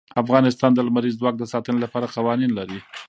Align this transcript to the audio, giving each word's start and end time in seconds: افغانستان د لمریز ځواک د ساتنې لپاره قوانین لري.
افغانستان 0.23 0.71
د 0.73 0.79
لمریز 0.87 1.13
ځواک 1.19 1.35
د 1.39 1.43
ساتنې 1.53 1.79
لپاره 1.85 2.11
قوانین 2.15 2.51
لري. 2.59 2.79